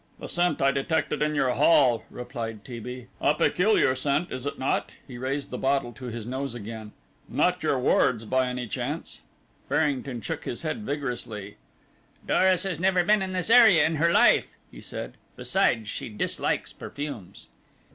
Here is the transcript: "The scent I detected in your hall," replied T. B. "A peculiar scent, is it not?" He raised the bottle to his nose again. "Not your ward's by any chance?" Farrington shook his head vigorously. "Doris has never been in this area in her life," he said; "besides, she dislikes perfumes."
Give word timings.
"The 0.19 0.27
scent 0.27 0.63
I 0.63 0.71
detected 0.71 1.21
in 1.21 1.35
your 1.35 1.51
hall," 1.51 2.05
replied 2.09 2.65
T. 2.65 2.79
B. 2.79 3.05
"A 3.19 3.35
peculiar 3.35 3.93
scent, 3.93 4.31
is 4.31 4.47
it 4.47 4.57
not?" 4.57 4.89
He 5.05 5.19
raised 5.19 5.51
the 5.51 5.59
bottle 5.59 5.93
to 5.93 6.05
his 6.05 6.25
nose 6.25 6.55
again. 6.55 6.91
"Not 7.29 7.61
your 7.61 7.77
ward's 7.77 8.25
by 8.25 8.47
any 8.47 8.67
chance?" 8.67 9.21
Farrington 9.69 10.19
shook 10.21 10.45
his 10.45 10.63
head 10.63 10.81
vigorously. 10.81 11.57
"Doris 12.25 12.63
has 12.63 12.79
never 12.79 13.03
been 13.03 13.21
in 13.21 13.33
this 13.33 13.51
area 13.51 13.85
in 13.85 13.97
her 13.97 14.11
life," 14.11 14.49
he 14.71 14.81
said; 14.81 15.17
"besides, 15.35 15.87
she 15.87 16.09
dislikes 16.09 16.73
perfumes." 16.73 17.45